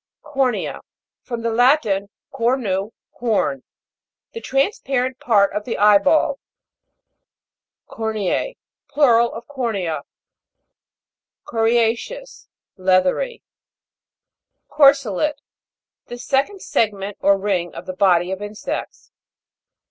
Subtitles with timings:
[0.23, 0.79] COR'NEA.
[1.21, 3.61] From the Latin, cornu, horn.
[4.31, 6.39] The transparent part of the eye ball.
[7.87, 8.55] COR'NEA.
[8.87, 10.01] Plural of cornea.
[11.45, 12.47] CORIA'CEOUS.
[12.77, 13.43] Leathery.
[14.69, 15.39] CORSE'LET.
[16.07, 19.11] The second segment or ring of the body of insects.